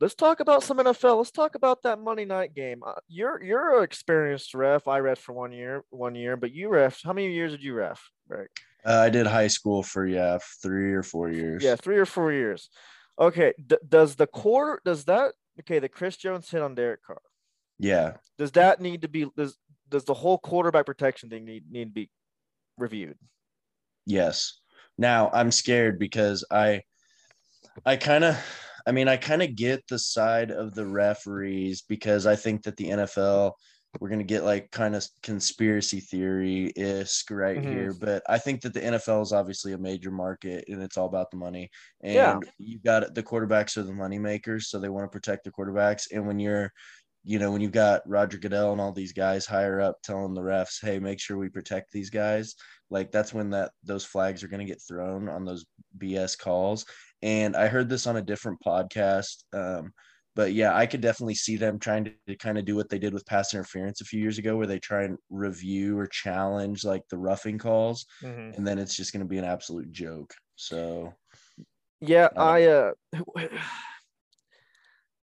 Let's 0.00 0.16
talk 0.16 0.40
about 0.40 0.64
some 0.64 0.78
NFL. 0.78 1.18
Let's 1.18 1.30
talk 1.30 1.54
about 1.54 1.84
that 1.84 2.00
Monday 2.00 2.24
night 2.24 2.52
game. 2.52 2.82
Uh, 2.84 2.94
you're 3.06 3.40
you're 3.44 3.78
an 3.78 3.84
experienced 3.84 4.54
ref. 4.54 4.88
I 4.88 4.98
ref 4.98 5.20
for 5.20 5.34
one 5.34 5.52
year, 5.52 5.84
one 5.90 6.16
year, 6.16 6.36
but 6.36 6.50
you 6.50 6.68
ref. 6.68 7.00
How 7.04 7.12
many 7.12 7.32
years 7.32 7.52
did 7.52 7.62
you 7.62 7.74
ref? 7.74 8.02
Right. 8.26 8.48
Uh, 8.84 9.02
I 9.06 9.08
did 9.08 9.28
high 9.28 9.46
school 9.46 9.84
for 9.84 10.04
yeah 10.04 10.38
three 10.60 10.94
or 10.94 11.04
four 11.04 11.30
years. 11.30 11.62
Yeah, 11.62 11.76
three 11.76 11.96
or 11.96 12.06
four 12.06 12.32
years. 12.32 12.70
Okay. 13.20 13.52
D- 13.64 13.76
does 13.88 14.16
the 14.16 14.26
quarter? 14.26 14.82
Does 14.84 15.04
that? 15.04 15.34
Okay, 15.60 15.78
the 15.78 15.88
Chris 15.88 16.16
Jones 16.16 16.50
hit 16.50 16.60
on 16.60 16.74
Derek 16.74 17.04
Carr. 17.04 17.22
Yeah. 17.78 18.14
Does 18.36 18.50
that 18.52 18.80
need 18.80 19.02
to 19.02 19.08
be? 19.08 19.26
Does 19.36 19.56
does 19.88 20.04
the 20.04 20.14
whole 20.14 20.38
quarterback 20.38 20.86
protection 20.86 21.30
thing 21.30 21.44
need 21.44 21.70
need 21.70 21.86
to 21.86 21.90
be 21.92 22.10
reviewed? 22.78 23.18
Yes. 24.06 24.60
Now 24.98 25.30
I'm 25.32 25.50
scared 25.50 25.98
because 25.98 26.44
I, 26.50 26.82
I 27.84 27.96
kind 27.96 28.24
of, 28.24 28.38
I 28.86 28.92
mean, 28.92 29.08
I 29.08 29.16
kind 29.16 29.42
of 29.42 29.54
get 29.56 29.86
the 29.88 29.98
side 29.98 30.50
of 30.50 30.74
the 30.74 30.86
referees 30.86 31.82
because 31.82 32.26
I 32.26 32.36
think 32.36 32.62
that 32.64 32.76
the 32.76 32.90
NFL, 32.90 33.52
we're 34.00 34.08
gonna 34.10 34.24
get 34.24 34.44
like 34.44 34.70
kind 34.70 34.94
of 34.94 35.06
conspiracy 35.22 36.00
theory 36.00 36.72
isk 36.76 37.30
right 37.34 37.58
Mhm. 37.58 37.68
here, 37.70 37.94
but 37.94 38.22
I 38.28 38.38
think 38.38 38.60
that 38.62 38.74
the 38.74 38.80
NFL 38.84 39.22
is 39.22 39.32
obviously 39.32 39.72
a 39.72 39.78
major 39.78 40.10
market 40.10 40.64
and 40.68 40.82
it's 40.82 40.96
all 40.98 41.06
about 41.06 41.30
the 41.30 41.36
money. 41.38 41.70
And 42.02 42.14
Yeah. 42.14 42.38
you 42.58 42.78
got. 42.78 43.14
The 43.14 43.22
quarterbacks 43.22 43.76
are 43.76 43.82
the 43.82 43.92
money 43.94 44.18
makers, 44.18 44.68
so 44.68 44.78
they 44.78 44.88
want 44.90 45.10
to 45.10 45.14
protect 45.16 45.44
the 45.44 45.50
quarterbacks. 45.52 46.10
And 46.12 46.26
when 46.26 46.38
you're 46.38 46.72
you 47.26 47.38
know, 47.40 47.50
when 47.50 47.60
you've 47.60 47.72
got 47.72 48.08
Roger 48.08 48.38
Goodell 48.38 48.70
and 48.72 48.80
all 48.80 48.92
these 48.92 49.12
guys 49.12 49.44
higher 49.46 49.80
up 49.80 49.96
telling 50.02 50.32
the 50.32 50.40
refs, 50.40 50.80
"Hey, 50.80 51.00
make 51.00 51.18
sure 51.20 51.36
we 51.36 51.48
protect 51.48 51.90
these 51.92 52.08
guys," 52.08 52.54
like 52.88 53.10
that's 53.10 53.34
when 53.34 53.50
that 53.50 53.72
those 53.82 54.04
flags 54.04 54.44
are 54.44 54.48
going 54.48 54.64
to 54.64 54.72
get 54.72 54.80
thrown 54.80 55.28
on 55.28 55.44
those 55.44 55.66
BS 55.98 56.38
calls. 56.38 56.86
And 57.22 57.56
I 57.56 57.66
heard 57.66 57.88
this 57.88 58.06
on 58.06 58.16
a 58.16 58.22
different 58.22 58.60
podcast, 58.64 59.42
um, 59.52 59.92
but 60.36 60.52
yeah, 60.52 60.76
I 60.76 60.86
could 60.86 61.00
definitely 61.00 61.34
see 61.34 61.56
them 61.56 61.80
trying 61.80 62.04
to, 62.04 62.12
to 62.28 62.36
kind 62.36 62.58
of 62.58 62.64
do 62.64 62.76
what 62.76 62.88
they 62.90 62.98
did 63.00 63.12
with 63.12 63.26
pass 63.26 63.52
interference 63.54 64.00
a 64.00 64.04
few 64.04 64.20
years 64.20 64.38
ago, 64.38 64.56
where 64.56 64.66
they 64.68 64.78
try 64.78 65.02
and 65.02 65.18
review 65.28 65.98
or 65.98 66.06
challenge 66.06 66.84
like 66.84 67.02
the 67.10 67.18
roughing 67.18 67.58
calls, 67.58 68.06
Mhm. 68.22 68.56
and 68.56 68.64
then 68.66 68.78
it's 68.78 68.94
just 68.94 69.12
going 69.12 69.24
to 69.24 69.28
be 69.28 69.38
an 69.38 69.44
absolute 69.44 69.90
joke. 69.90 70.32
So 70.54 71.12
Yeah, 72.00 72.26
Um, 72.36 72.48
I 72.48 72.64
uh 72.66 72.92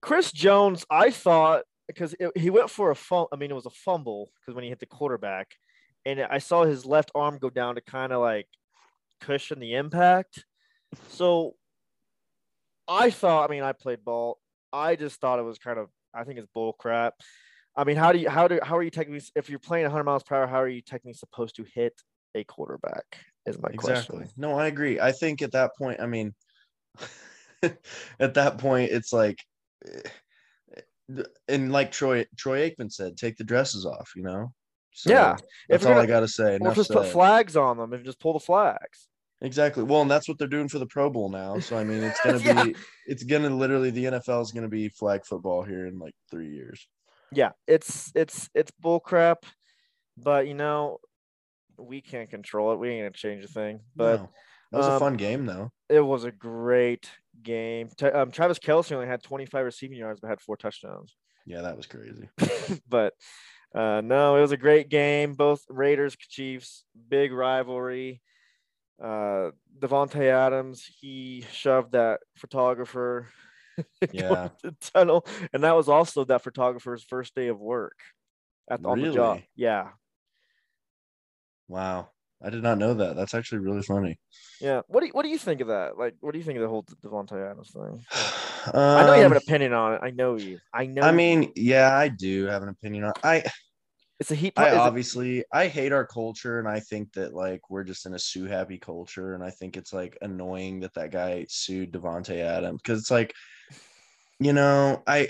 Chris 0.01 0.31
Jones, 0.31 0.85
I 0.89 1.09
thought 1.11 1.63
because 1.87 2.15
he 2.35 2.49
went 2.49 2.69
for 2.69 2.91
a 2.91 2.95
fumble. 2.95 3.29
I 3.31 3.35
mean, 3.35 3.51
it 3.51 3.55
was 3.55 3.65
a 3.65 3.71
fumble 3.71 4.31
because 4.39 4.55
when 4.55 4.63
he 4.63 4.69
hit 4.69 4.79
the 4.79 4.85
quarterback, 4.85 5.55
and 6.05 6.21
I 6.21 6.37
saw 6.37 6.63
his 6.63 6.85
left 6.85 7.11
arm 7.15 7.37
go 7.39 7.49
down 7.49 7.75
to 7.75 7.81
kind 7.81 8.11
of 8.11 8.21
like 8.21 8.47
cushion 9.21 9.59
the 9.59 9.73
impact. 9.73 10.45
So 11.09 11.55
I 12.87 13.09
thought, 13.09 13.49
I 13.49 13.53
mean, 13.53 13.63
I 13.63 13.73
played 13.73 14.05
ball. 14.05 14.39
I 14.71 14.95
just 14.95 15.19
thought 15.19 15.39
it 15.39 15.43
was 15.43 15.57
kind 15.57 15.79
of, 15.79 15.89
I 16.13 16.23
think 16.23 16.37
it's 16.37 16.47
bull 16.53 16.73
crap. 16.73 17.15
I 17.75 17.83
mean, 17.83 17.97
how 17.97 18.11
do 18.11 18.19
you, 18.19 18.29
how 18.29 18.47
do, 18.47 18.59
how 18.61 18.77
are 18.77 18.83
you 18.83 18.91
technically, 18.91 19.25
if 19.35 19.49
you're 19.49 19.59
playing 19.59 19.83
100 19.85 20.03
miles 20.03 20.23
per 20.23 20.35
hour, 20.35 20.47
how 20.47 20.61
are 20.61 20.67
you 20.67 20.81
technically 20.81 21.13
supposed 21.13 21.55
to 21.55 21.65
hit 21.73 21.93
a 22.35 22.43
quarterback? 22.43 23.05
Is 23.45 23.59
my 23.59 23.69
exactly. 23.69 24.17
question. 24.19 24.33
No, 24.37 24.57
I 24.57 24.67
agree. 24.67 24.99
I 24.99 25.11
think 25.11 25.41
at 25.41 25.51
that 25.51 25.75
point, 25.77 25.99
I 25.99 26.05
mean, 26.05 26.33
at 28.19 28.33
that 28.35 28.57
point, 28.57 28.91
it's 28.91 29.11
like, 29.11 29.39
eh, 29.85 30.09
and 31.47 31.71
like 31.71 31.91
Troy 31.91 32.25
Troy 32.37 32.69
Aikman 32.69 32.91
said, 32.91 33.17
take 33.17 33.37
the 33.37 33.43
dresses 33.43 33.85
off. 33.85 34.11
You 34.15 34.23
know. 34.23 34.53
So 34.93 35.09
Yeah, 35.11 35.35
that's 35.67 35.85
all 35.85 35.91
gonna- 35.91 36.03
I 36.03 36.07
got 36.07 36.21
to 36.21 36.27
say. 36.27 36.57
Or 36.61 36.73
just 36.73 36.89
put 36.89 37.07
flags 37.07 37.57
on 37.57 37.77
them 37.77 37.91
and 37.93 38.05
just 38.05 38.19
pull 38.19 38.33
the 38.33 38.39
flags. 38.39 39.09
Exactly. 39.41 39.83
Well, 39.83 40.01
and 40.01 40.09
that's 40.09 40.29
what 40.29 40.37
they're 40.39 40.47
doing 40.47 40.69
for 40.69 40.79
the 40.79 40.85
Pro 40.85 41.09
Bowl 41.09 41.29
now. 41.29 41.59
So 41.59 41.77
I 41.77 41.83
mean, 41.83 42.01
it's 42.01 42.19
gonna 42.23 42.37
Yeah. 42.43 42.63
be, 42.63 42.75
it's 43.05 43.23
gonna 43.23 43.49
literally 43.49 43.89
the 43.91 44.05
NFL 44.05 44.41
is 44.41 44.51
gonna 44.53 44.69
be 44.69 44.87
flag 44.89 45.25
football 45.25 45.63
here 45.63 45.85
in 45.87 45.99
like 45.99 46.13
three 46.31 46.49
years. 46.53 46.87
Yeah, 47.33 47.51
it's 47.67 48.11
it's 48.15 48.49
it's 48.55 48.71
bull 48.79 49.01
crap, 49.01 49.45
but 50.17 50.47
you 50.47 50.53
know, 50.53 50.99
we 51.77 51.99
can't 52.01 52.29
control 52.29 52.71
it. 52.71 52.79
We 52.79 52.89
ain't 52.91 53.01
gonna 53.01 53.11
change 53.11 53.43
a 53.43 53.47
thing. 53.49 53.81
But 53.95 54.21
No. 54.21 54.29
that 54.71 54.77
was 54.77 54.87
a 54.87 54.91
um, 54.93 54.99
fun 54.99 55.17
game 55.17 55.45
though. 55.45 55.71
it 55.89 55.99
was 55.99 56.23
a 56.23 56.31
great 56.31 57.09
game. 57.43 57.89
Um, 58.13 58.31
Travis 58.31 58.59
Kelce 58.59 58.91
only 58.91 59.07
had 59.07 59.23
25 59.23 59.65
receiving 59.65 59.97
yards, 59.97 60.19
but 60.19 60.29
had 60.29 60.41
four 60.41 60.57
touchdowns. 60.57 61.15
Yeah, 61.45 61.61
that 61.61 61.77
was 61.77 61.85
crazy. 61.85 62.29
but 62.89 63.13
uh, 63.73 64.01
no, 64.01 64.35
it 64.37 64.41
was 64.41 64.51
a 64.51 64.57
great 64.57 64.89
game. 64.89 65.33
Both 65.33 65.63
Raiders, 65.69 66.15
Chiefs, 66.15 66.83
big 67.09 67.31
rivalry. 67.31 68.21
Uh, 69.01 69.51
Davante 69.77 70.23
Adams, 70.31 70.85
he 70.99 71.45
shoved 71.51 71.91
that 71.91 72.21
photographer 72.37 73.27
Yeah. 74.11 74.49
the 74.63 74.71
tunnel, 74.79 75.25
and 75.53 75.63
that 75.63 75.75
was 75.75 75.89
also 75.89 76.23
that 76.25 76.43
photographer's 76.43 77.03
first 77.03 77.35
day 77.35 77.47
of 77.47 77.59
work 77.59 77.99
at 78.69 78.81
the, 78.81 78.87
on 78.89 79.01
the 79.01 79.11
job. 79.11 79.41
Yeah, 79.55 79.89
Wow. 81.67 82.09
I 82.43 82.49
did 82.49 82.63
not 82.63 82.77
know 82.77 82.93
that. 82.95 83.15
That's 83.15 83.33
actually 83.33 83.59
really 83.59 83.81
funny. 83.81 84.19
yeah. 84.59 84.81
What 84.87 85.01
do 85.01 85.07
you, 85.07 85.11
what 85.13 85.23
do 85.23 85.29
you 85.29 85.37
think 85.37 85.61
of 85.61 85.67
that? 85.67 85.97
Like, 85.97 86.15
what 86.19 86.31
do 86.33 86.37
you 86.37 86.43
think 86.45 86.57
of 86.57 86.63
the 86.63 86.69
whole 86.69 86.83
Davante 87.03 87.33
Adams 87.49 87.71
thing? 87.71 88.05
I 88.73 89.03
know 89.03 89.13
you 89.15 89.21
have 89.21 89.31
an 89.31 89.37
Um, 89.37 89.43
opinion 89.45 89.73
on 89.73 89.93
it. 89.93 89.99
I 90.03 90.11
know 90.11 90.35
you. 90.35 90.59
I 90.73 90.85
know. 90.87 91.01
I 91.01 91.11
you. 91.11 91.17
mean, 91.17 91.51
yeah, 91.55 91.95
I 91.95 92.07
do 92.07 92.45
have 92.45 92.63
an 92.63 92.69
opinion 92.69 93.05
on 93.05 93.11
it. 93.11 93.17
I 93.23 93.43
it's 94.19 94.31
a 94.31 94.35
heat. 94.35 94.53
I 94.57 94.71
obviously 94.71 95.43
I 95.51 95.67
hate 95.67 95.91
our 95.91 96.05
culture 96.05 96.59
and 96.59 96.67
I 96.67 96.79
think 96.79 97.11
that 97.13 97.33
like 97.33 97.69
we're 97.69 97.83
just 97.83 98.05
in 98.05 98.13
a 98.13 98.19
sue 98.19 98.45
happy 98.45 98.77
culture 98.77 99.33
and 99.33 99.43
I 99.43 99.49
think 99.49 99.75
it's 99.75 99.91
like 99.93 100.17
annoying 100.21 100.79
that 100.81 100.93
that 100.93 101.11
guy 101.11 101.45
sued 101.49 101.91
Davante 101.91 102.37
Adams 102.37 102.81
because 102.81 103.01
it's 103.01 103.11
like 103.11 103.33
you 104.39 104.53
know 104.53 105.03
I 105.05 105.27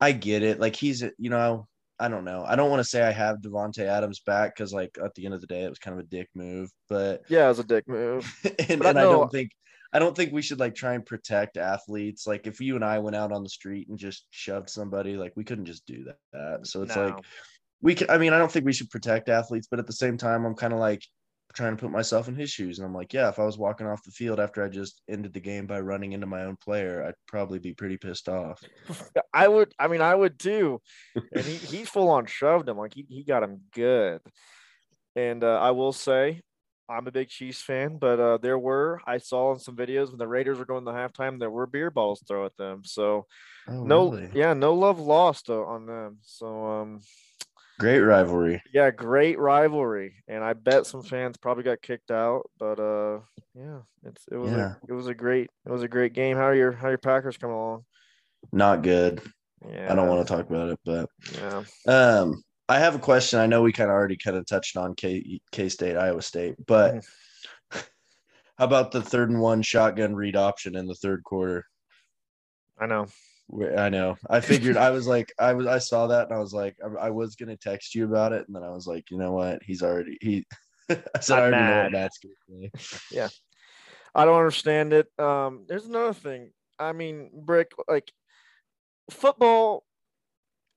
I 0.00 0.12
get 0.12 0.42
it 0.42 0.60
like 0.60 0.76
he's 0.76 1.02
you 1.18 1.30
know 1.30 1.66
I 2.00 2.08
don't 2.08 2.24
know. 2.24 2.44
I 2.46 2.56
don't 2.56 2.70
want 2.70 2.80
to 2.80 2.88
say 2.88 3.02
I 3.02 3.10
have 3.12 3.42
Davante 3.42 3.80
Adams 3.86 4.20
back 4.20 4.56
because 4.56 4.72
like 4.72 4.96
at 5.04 5.14
the 5.14 5.26
end 5.26 5.34
of 5.34 5.40
the 5.40 5.46
day 5.46 5.62
it 5.64 5.68
was 5.68 5.78
kind 5.78 5.98
of 5.98 6.04
a 6.04 6.08
dick 6.08 6.28
move 6.34 6.70
but 6.88 7.22
yeah, 7.28 7.44
it 7.44 7.48
was 7.48 7.58
a 7.58 7.64
dick 7.64 7.86
move. 7.86 8.24
and, 8.68 8.78
But 8.80 8.86
I 8.86 8.90
and 8.90 8.98
I 8.98 9.02
know- 9.02 9.12
don't 9.12 9.30
think 9.32 9.50
I 9.92 9.98
don't 9.98 10.16
think 10.16 10.32
we 10.32 10.42
should 10.42 10.60
like 10.60 10.74
try 10.74 10.94
and 10.94 11.04
protect 11.04 11.56
athletes. 11.56 12.26
Like 12.26 12.46
if 12.46 12.60
you 12.60 12.76
and 12.76 12.84
I 12.84 13.00
went 13.00 13.16
out 13.16 13.32
on 13.32 13.42
the 13.42 13.48
street 13.48 13.88
and 13.88 13.98
just 13.98 14.24
shoved 14.30 14.70
somebody 14.70 15.16
like 15.16 15.32
we 15.36 15.44
couldn't 15.44 15.64
just 15.66 15.84
do 15.86 16.04
that. 16.32 16.66
So 16.66 16.82
it's 16.82 16.96
like 16.96 17.16
we 17.82 17.94
can 17.94 18.10
i 18.10 18.18
mean 18.18 18.32
i 18.34 18.38
don't 18.38 18.52
think 18.52 18.66
we 18.66 18.72
should 18.74 18.90
protect 18.90 19.28
athletes 19.30 19.66
but 19.70 19.78
at 19.78 19.86
the 19.86 19.92
same 19.92 20.18
time 20.18 20.44
i'm 20.44 20.54
kind 20.54 20.72
of 20.74 20.78
like 20.78 21.02
trying 21.60 21.76
to 21.76 21.80
put 21.80 21.90
myself 21.90 22.28
in 22.28 22.34
his 22.34 22.50
shoes 22.50 22.78
and 22.78 22.86
i'm 22.86 22.94
like 22.94 23.12
yeah 23.12 23.28
if 23.28 23.38
i 23.38 23.44
was 23.44 23.58
walking 23.58 23.86
off 23.86 24.02
the 24.04 24.10
field 24.10 24.40
after 24.40 24.64
i 24.64 24.68
just 24.68 25.02
ended 25.08 25.32
the 25.32 25.40
game 25.40 25.66
by 25.66 25.78
running 25.80 26.12
into 26.12 26.26
my 26.26 26.44
own 26.44 26.56
player 26.56 27.04
i'd 27.06 27.14
probably 27.26 27.58
be 27.58 27.74
pretty 27.74 27.96
pissed 27.96 28.28
off 28.28 28.62
I 29.32 29.48
would. 29.48 29.72
I 29.78 29.88
mean, 29.88 30.00
I 30.00 30.14
would 30.14 30.38
too. 30.38 30.80
And 31.14 31.44
he, 31.44 31.54
he 31.54 31.84
full 31.84 32.10
on 32.10 32.26
shoved 32.26 32.68
him. 32.68 32.78
Like 32.78 32.94
he, 32.94 33.06
he 33.08 33.24
got 33.24 33.42
him 33.42 33.60
good. 33.72 34.20
And 35.16 35.42
uh, 35.42 35.58
I 35.60 35.70
will 35.72 35.92
say, 35.92 36.42
I'm 36.88 37.06
a 37.06 37.12
big 37.12 37.28
Chiefs 37.28 37.62
fan, 37.62 37.98
but 37.98 38.18
uh, 38.18 38.38
there 38.38 38.58
were 38.58 39.00
I 39.06 39.18
saw 39.18 39.52
in 39.52 39.60
some 39.60 39.76
videos 39.76 40.08
when 40.08 40.18
the 40.18 40.26
Raiders 40.26 40.58
were 40.58 40.64
going 40.64 40.84
to 40.84 40.90
halftime, 40.90 41.38
there 41.38 41.50
were 41.50 41.66
beer 41.66 41.90
bottles 41.90 42.22
thrown 42.26 42.46
at 42.46 42.56
them. 42.56 42.82
So 42.84 43.26
oh, 43.68 43.84
no, 43.84 44.10
really? 44.10 44.30
yeah, 44.34 44.54
no 44.54 44.74
love 44.74 44.98
lost 44.98 45.50
uh, 45.50 45.62
on 45.62 45.86
them. 45.86 46.18
So 46.22 46.66
um, 46.66 47.00
great 47.80 48.00
rivalry 48.00 48.62
yeah, 48.72 48.90
great 48.92 49.38
rivalry, 49.38 50.14
and 50.28 50.44
I 50.44 50.52
bet 50.52 50.86
some 50.86 51.02
fans 51.02 51.36
probably 51.36 51.64
got 51.64 51.82
kicked 51.82 52.12
out. 52.12 52.48
But 52.58 52.78
uh, 52.78 53.20
yeah, 53.54 53.80
it's 54.04 54.24
it 54.30 54.36
was 54.36 54.52
Yeah. 54.52 54.58
a, 54.58 54.78
it 54.88 54.92
was 54.92 55.08
a 55.08 55.14
great 55.14 55.50
it 55.66 55.70
was 55.70 55.82
a 55.82 55.88
great 55.88 56.12
game. 56.12 56.36
How 56.36 56.44
are 56.44 56.54
your 56.54 56.72
how 56.72 56.86
are 56.86 56.90
your 56.90 56.98
Packers 56.98 57.36
coming 57.36 57.56
along? 57.56 57.84
not 58.52 58.82
good 58.82 59.20
Yeah, 59.68 59.92
i 59.92 59.94
don't 59.94 60.08
want 60.08 60.26
to 60.26 60.32
talk 60.34 60.48
about 60.48 60.70
it 60.70 60.80
but 60.84 61.08
Yeah, 61.34 61.62
um 61.86 62.42
i 62.68 62.78
have 62.78 62.94
a 62.94 62.98
question 62.98 63.38
i 63.38 63.46
know 63.46 63.62
we 63.62 63.72
kind 63.72 63.90
of 63.90 63.94
already 63.94 64.16
kind 64.16 64.36
of 64.36 64.46
touched 64.46 64.76
on 64.78 64.94
k 64.94 65.40
k-state 65.52 65.96
iowa 65.96 66.22
state 66.22 66.54
but 66.66 66.94
Mm-hmm. 66.94 67.78
how 68.58 68.64
about 68.64 68.92
the 68.92 69.02
third 69.02 69.30
and 69.30 69.40
one 69.40 69.62
shotgun 69.62 70.14
read 70.14 70.36
option 70.36 70.74
in 70.74 70.86
the 70.86 70.94
third 70.94 71.22
quarter 71.22 71.66
I 72.78 72.86
know. 72.86 73.06
I 73.76 73.88
know. 73.88 74.16
I 74.28 74.40
figured 74.40 74.76
I 74.76 74.90
was 74.90 75.06
like, 75.06 75.32
I 75.38 75.52
was, 75.54 75.66
I 75.66 75.78
saw 75.78 76.06
that 76.08 76.28
and 76.28 76.36
I 76.36 76.38
was 76.38 76.52
like, 76.52 76.76
I, 76.84 77.06
I 77.06 77.10
was 77.10 77.36
gonna 77.36 77.56
text 77.56 77.94
you 77.94 78.04
about 78.04 78.32
it, 78.32 78.46
and 78.46 78.54
then 78.54 78.62
I 78.62 78.70
was 78.70 78.86
like, 78.86 79.10
you 79.10 79.18
know 79.18 79.32
what? 79.32 79.62
He's 79.62 79.82
already 79.82 80.18
he. 80.20 80.46
I 80.90 81.20
said 81.20 81.38
I 81.38 81.46
I'm 81.46 81.54
already 81.54 81.70
know 81.70 81.82
what 81.82 81.92
Matt's 81.92 82.18
gonna 82.18 82.70
say. 82.70 82.70
I 84.14 84.24
don't 84.24 84.38
understand 84.38 84.92
it. 84.92 85.06
Um, 85.18 85.64
there's 85.68 85.86
another 85.86 86.14
thing. 86.14 86.52
I 86.78 86.92
mean, 86.92 87.30
Brik, 87.32 87.72
like 87.88 88.12
football 89.10 89.84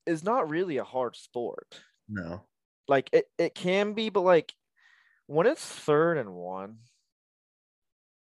is 0.06 0.24
not 0.24 0.50
really 0.50 0.78
a 0.78 0.84
hard 0.84 1.16
sport. 1.16 1.80
No, 2.10 2.44
Like 2.88 3.10
it, 3.14 3.26
it 3.38 3.56
can 3.56 3.94
be, 3.94 4.10
but 4.10 4.22
like 4.22 4.54
when 5.28 5.48
it's 5.48 5.66
third 5.66 6.18
and 6.18 6.34
one, 6.34 6.80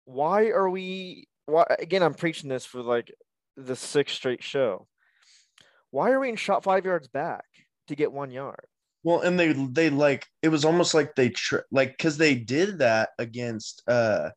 why 0.05 0.47
are 0.47 0.69
we 0.69 1.27
why 1.45 1.65
again 1.79 2.03
I'm 2.03 2.13
preaching 2.13 2.49
this 2.49 2.65
for 2.65 2.81
like 2.81 3.11
the 3.57 3.75
sixth 3.75 4.15
straight 4.15 4.43
show. 4.43 4.87
Why 5.91 6.11
are 6.11 6.19
we 6.19 6.29
in 6.29 6.35
shot 6.35 6.63
five 6.63 6.85
yards 6.85 7.07
back 7.07 7.45
to 7.87 7.95
get 7.95 8.11
one 8.11 8.31
yard? 8.31 8.65
well, 9.03 9.21
and 9.21 9.39
they 9.39 9.51
they 9.53 9.89
like 9.89 10.27
it 10.43 10.49
was 10.49 10.63
almost 10.63 10.93
like 10.93 11.15
they 11.15 11.29
tr- 11.29 11.65
like 11.71 11.97
because 11.97 12.17
they 12.17 12.35
did 12.35 12.79
that 12.79 13.09
against 13.19 13.81
uh. 13.87 14.29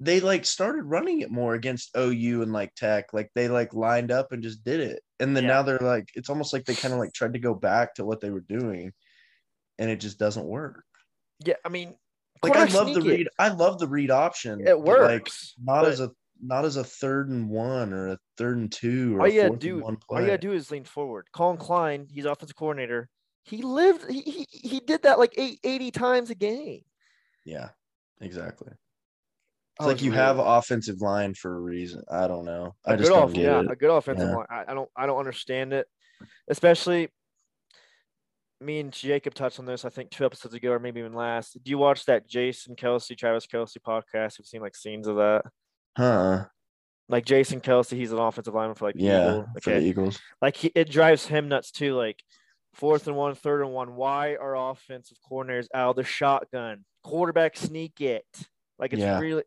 They 0.00 0.18
like 0.18 0.44
started 0.44 0.82
running 0.82 1.20
it 1.20 1.30
more 1.30 1.54
against 1.54 1.96
OU 1.96 2.42
and 2.42 2.52
like 2.52 2.74
Tech, 2.74 3.12
like 3.12 3.30
they 3.36 3.46
like 3.46 3.72
lined 3.72 4.10
up 4.10 4.32
and 4.32 4.42
just 4.42 4.64
did 4.64 4.80
it, 4.80 5.00
and 5.20 5.36
then 5.36 5.44
Yeah. 5.44 5.50
now 5.50 5.62
they're 5.62 5.78
like, 5.78 6.08
it's 6.16 6.28
almost 6.28 6.52
like 6.52 6.64
they 6.64 6.74
kind 6.74 6.92
of 6.92 6.98
like 6.98 7.12
tried 7.12 7.34
to 7.34 7.38
go 7.38 7.54
back 7.54 7.94
to 7.94 8.04
what 8.04 8.20
they 8.20 8.30
were 8.30 8.40
doing, 8.40 8.92
and 9.78 9.88
it 9.90 10.00
just 10.00 10.18
doesn't 10.18 10.44
work. 10.44 10.82
Yeah, 11.44 11.54
I 11.64 11.68
mean, 11.68 11.94
like 12.42 12.56
I 12.56 12.64
love 12.64 12.92
the 12.94 13.00
it. 13.00 13.06
read. 13.06 13.28
I 13.38 13.50
love 13.50 13.78
the 13.78 13.86
read 13.86 14.10
option. 14.10 14.66
It 14.66 14.80
works. 14.80 15.54
Like 15.56 15.64
not 15.64 15.82
but- 15.84 15.92
as 15.92 16.00
a 16.00 16.10
not 16.42 16.64
as 16.64 16.76
a 16.76 16.82
third 16.84 17.28
and 17.30 17.48
one 17.48 17.92
or 17.92 18.08
a 18.08 18.18
third 18.36 18.58
and 18.58 18.70
two 18.72 19.16
or 19.16 19.22
all 19.22 19.28
you 19.28 19.42
gotta 19.42 19.56
do, 19.56 19.80
all 19.82 20.20
you 20.20 20.26
gotta 20.26 20.38
do 20.38 20.52
is 20.52 20.70
lean 20.70 20.84
forward. 20.84 21.28
Collin 21.32 21.56
Klein, 21.56 22.08
he's 22.10 22.24
offensive 22.24 22.56
coordinator. 22.56 23.08
He 23.44 23.62
lived. 23.62 24.10
He 24.10 24.20
he, 24.22 24.46
he 24.50 24.80
did 24.80 25.02
that 25.02 25.18
like 25.18 25.34
eight, 25.36 25.60
80 25.64 25.90
times 25.92 26.30
a 26.30 26.34
game. 26.34 26.82
yeah, 27.44 27.70
exactly. 28.20 28.68
It's 28.70 29.80
oh, 29.80 29.86
like 29.86 29.94
was 29.96 30.04
you 30.04 30.10
really- 30.10 30.22
have 30.22 30.38
offensive 30.38 31.00
line 31.00 31.34
for 31.34 31.54
a 31.56 31.60
reason. 31.60 32.02
I 32.10 32.26
don't 32.26 32.44
know. 32.44 32.74
I 32.86 32.94
a 32.94 32.96
just 32.96 33.10
off, 33.10 33.32
get 33.32 33.44
yeah, 33.44 33.60
it. 33.60 33.70
a 33.70 33.76
good 33.76 33.90
offensive 33.90 34.28
Yeah. 34.28 34.36
line. 34.36 34.46
I, 34.50 34.64
I 34.68 34.74
don't 34.74 34.90
I 34.96 35.06
don't 35.06 35.18
understand 35.18 35.72
it, 35.72 35.86
especially. 36.48 37.08
Me 38.60 38.78
and 38.78 38.92
Jacob 38.92 39.34
touched 39.34 39.58
on 39.58 39.66
this, 39.66 39.84
I 39.84 39.88
think, 39.88 40.10
two 40.10 40.24
episodes 40.24 40.54
ago, 40.54 40.70
or 40.70 40.78
maybe 40.78 41.00
even 41.00 41.14
last. 41.14 41.54
Do 41.64 41.68
you 41.68 41.78
watch 41.78 42.04
that 42.04 42.28
Jason 42.28 42.76
Kelce, 42.76 43.16
Travis 43.18 43.46
Kelce 43.52 43.78
podcast? 43.84 44.38
You've 44.38 44.46
seen 44.46 44.60
like 44.60 44.76
scenes 44.76 45.08
of 45.08 45.16
that. 45.16 45.42
Huh? 45.96 46.46
Like 47.08 47.24
Jason 47.26 47.60
Kelce, 47.60 47.96
he's 47.96 48.12
an 48.12 48.18
offensive 48.18 48.54
lineman 48.54 48.74
for 48.74 48.86
like 48.86 48.94
the 48.94 49.02
Yeah, 49.02 49.30
Eagles. 49.30 49.46
for 49.62 49.70
the 49.70 49.80
Eagles. 49.80 50.20
like 50.40 50.56
he, 50.56 50.72
it 50.74 50.88
drives 50.90 51.26
him 51.26 51.48
nuts 51.48 51.70
too. 51.70 51.94
Like 51.94 52.22
fourth 52.74 53.06
and 53.06 53.16
one, 53.16 53.34
third 53.34 53.60
and 53.62 53.70
one. 53.72 53.94
Why 53.96 54.36
are 54.36 54.56
offensive 54.70 55.18
coordinators 55.30 55.66
out 55.74 55.90
of 55.90 55.96
the 55.96 56.04
shotgun? 56.04 56.84
Quarterback 57.04 57.56
sneak 57.56 58.00
it. 58.00 58.24
Like 58.78 58.92
it's 58.94 59.00
Yeah. 59.02 59.18
really 59.18 59.42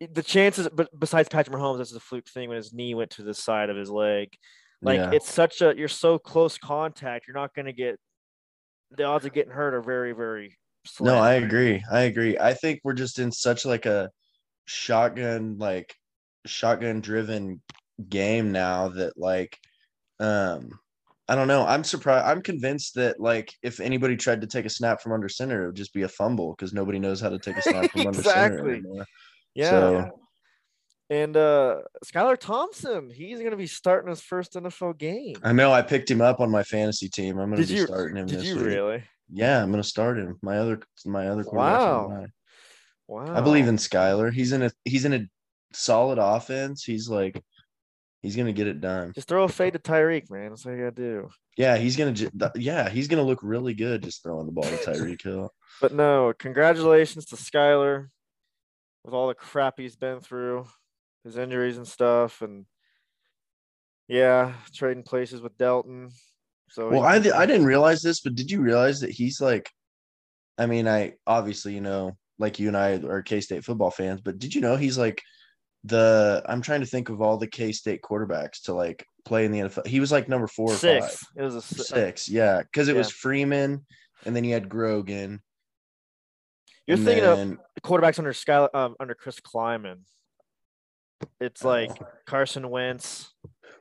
the 0.00 0.22
chances. 0.22 0.68
But 0.72 0.88
besides 0.98 1.28
Patrick 1.28 1.54
Mahomes, 1.56 1.78
this 1.78 1.90
is 1.90 1.96
a 1.96 2.00
fluke 2.00 2.26
thing 2.28 2.48
when 2.48 2.56
his 2.56 2.72
knee 2.72 2.94
went 2.94 3.10
to 3.12 3.22
the 3.22 3.34
side 3.34 3.70
of 3.70 3.76
his 3.76 3.90
leg. 3.90 4.32
Like 4.82 4.98
yeah. 4.98 5.10
it's 5.12 5.30
such 5.30 5.60
a 5.62 5.74
you're 5.76 5.86
so 5.88 6.18
close 6.18 6.58
contact. 6.58 7.28
You're 7.28 7.36
not 7.36 7.54
going 7.54 7.66
to 7.66 7.72
get 7.72 7.98
the 8.90 9.04
odds 9.04 9.24
of 9.24 9.32
getting 9.32 9.52
hurt 9.52 9.74
are 9.74 9.82
very 9.82 10.12
very. 10.12 10.56
Slim. 10.84 11.12
No, 11.14 11.18
I 11.20 11.34
agree. 11.34 11.82
I 11.90 12.00
agree. 12.02 12.38
I 12.38 12.54
think 12.54 12.80
we're 12.84 12.92
just 12.94 13.18
in 13.18 13.30
such 13.32 13.64
like 13.64 13.86
a 13.86 14.10
shotgun, 14.66 15.56
like 15.58 15.94
shotgun 16.46 17.00
driven 17.00 17.60
game 18.08 18.52
now 18.52 18.88
that 18.88 19.16
like 19.16 19.58
um 20.20 20.68
I 21.28 21.34
don't 21.34 21.48
know. 21.48 21.66
I'm 21.66 21.82
surprised. 21.82 22.24
I'm 22.24 22.40
convinced 22.40 22.94
that 22.94 23.18
like 23.18 23.52
if 23.62 23.80
anybody 23.80 24.16
tried 24.16 24.42
to 24.42 24.46
take 24.46 24.64
a 24.64 24.70
snap 24.70 25.00
from 25.00 25.12
under 25.12 25.28
center, 25.28 25.64
it 25.64 25.66
would 25.66 25.74
just 25.76 25.92
be 25.92 26.02
a 26.02 26.08
fumble 26.08 26.52
because 26.54 26.72
nobody 26.72 27.00
knows 27.00 27.20
how 27.20 27.30
to 27.30 27.38
take 27.38 27.56
a 27.56 27.62
snap 27.62 27.90
from 27.90 28.06
under 28.06 28.22
center 28.22 28.46
Exactly. 28.58 28.72
anymore. 28.74 29.06
Yeah. 29.54 29.70
So- 29.70 30.10
And 31.10 31.36
uh 31.36 31.78
Skylar 32.04 32.38
Thompson, 32.38 33.10
he's 33.10 33.38
going 33.38 33.50
to 33.50 33.56
be 33.56 33.66
starting 33.66 34.10
his 34.10 34.20
first 34.20 34.52
NFL 34.54 34.98
game. 34.98 35.36
I 35.42 35.52
know 35.52 35.72
I 35.72 35.82
picked 35.82 36.10
him 36.10 36.20
up 36.20 36.38
on 36.40 36.50
my 36.50 36.62
fantasy 36.62 37.08
team. 37.08 37.38
I'm 37.38 37.50
gonna 37.50 37.62
Did 37.62 37.68
be 37.68 37.74
you? 37.74 37.86
starting 37.86 38.16
him 38.18 38.26
Did 38.26 38.38
this 38.40 38.46
you 38.46 38.56
week. 38.56 38.66
really? 38.66 39.04
Yeah, 39.32 39.60
I'm 39.62 39.70
gonna 39.72 39.82
start 39.82 40.18
him. 40.18 40.38
My 40.42 40.58
other 40.58 40.80
my 41.04 41.26
other 41.28 41.42
quarterback's 41.42 41.84
on 41.84 42.10
Wow. 42.20 42.26
Wow. 43.08 43.34
I 43.36 43.40
believe 43.40 43.68
in 43.68 43.76
Skylar. 43.76 44.32
He's 44.32 44.52
in 44.52 44.62
a 44.62 44.70
he's 44.84 45.04
in 45.04 45.12
a 45.14 45.26
solid 45.72 46.18
offense. 46.18 46.82
He's 46.84 47.08
like 47.08 47.42
he's 48.22 48.34
gonna 48.36 48.52
get 48.52 48.66
it 48.66 48.80
done. 48.80 49.12
Just 49.14 49.28
throw 49.28 49.44
a 49.44 49.48
fade 49.48 49.74
to 49.74 49.78
Tyreek, 49.78 50.30
man. 50.30 50.50
That's 50.50 50.66
all 50.66 50.72
you 50.72 50.78
gotta 50.78 50.90
do. 50.90 51.28
Yeah, 51.56 51.76
he's 51.76 51.96
gonna 51.96 52.14
yeah 52.56 52.88
he's 52.88 53.08
gonna 53.08 53.22
look 53.22 53.40
really 53.42 53.74
good 53.74 54.02
just 54.02 54.22
throwing 54.22 54.46
the 54.46 54.52
ball 54.52 54.64
to 54.64 54.76
Tyreek 54.76 55.22
Hill. 55.22 55.52
But 55.78 55.92
no, 55.92 56.32
congratulations 56.38 57.26
to 57.26 57.36
Skylar 57.36 58.08
with 59.04 59.12
all 59.12 59.28
the 59.28 59.34
crap 59.34 59.74
he's 59.76 59.94
been 59.94 60.20
through, 60.20 60.66
his 61.22 61.36
injuries 61.36 61.76
and 61.76 61.86
stuff, 61.86 62.40
and 62.40 62.64
yeah, 64.08 64.54
trading 64.74 65.02
places 65.02 65.42
with 65.42 65.58
Delton. 65.58 66.08
So 66.70 66.88
Well, 66.88 67.20
he- 67.20 67.30
I 67.30 67.42
I 67.42 67.46
didn't 67.46 67.66
realize 67.66 68.00
this, 68.00 68.20
but 68.20 68.34
did 68.34 68.50
you 68.50 68.62
realize 68.62 69.00
that 69.00 69.10
he's 69.10 69.38
like, 69.40 69.70
I 70.56 70.64
mean, 70.64 70.88
I 70.88 71.14
obviously 71.26 71.74
you 71.74 71.82
know 71.82 72.16
like 72.38 72.58
you 72.58 72.68
and 72.68 72.76
I 72.76 72.94
are 72.94 73.22
K 73.22 73.40
State 73.40 73.64
football 73.64 73.90
fans, 73.90 74.20
but 74.20 74.38
did 74.38 74.54
you 74.54 74.60
know 74.60 74.76
he's 74.76 74.98
like 74.98 75.22
the 75.84 76.42
I'm 76.46 76.62
trying 76.62 76.80
to 76.80 76.86
think 76.86 77.08
of 77.08 77.22
all 77.22 77.36
the 77.36 77.46
K 77.46 77.72
State 77.72 78.02
quarterbacks 78.02 78.62
to 78.64 78.74
like 78.74 79.06
play 79.24 79.44
in 79.44 79.52
the 79.52 79.60
NFL. 79.60 79.86
He 79.86 80.00
was 80.00 80.12
like 80.12 80.28
number 80.28 80.46
four 80.46 80.72
or 80.72 80.76
Six. 80.76 81.06
five. 81.06 81.28
It 81.36 81.42
was 81.42 81.54
a 81.54 81.62
si- 81.62 81.82
Six, 81.82 82.28
yeah, 82.28 82.62
because 82.62 82.88
it 82.88 82.96
was 82.96 83.10
Freeman, 83.10 83.84
and 84.24 84.34
then 84.34 84.44
you 84.44 84.54
had 84.54 84.68
Grogan. 84.68 85.40
You're 86.86 86.96
thinking 86.96 87.24
of 87.24 87.58
quarterbacks 87.82 88.18
under 88.18 88.32
Sky 88.32 88.68
um, 88.74 88.94
under 89.00 89.14
Chris 89.14 89.40
Klieman. 89.40 90.00
It's 91.40 91.64
like. 91.64 91.90
Carson 92.26 92.68
Wentz. 92.68 93.32